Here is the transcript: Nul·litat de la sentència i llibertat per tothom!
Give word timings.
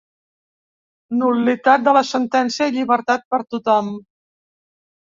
Nul·litat 1.17 1.85
de 1.89 1.95
la 1.99 2.03
sentència 2.15 2.71
i 2.73 2.77
llibertat 2.79 3.31
per 3.35 3.45
tothom! 3.57 3.95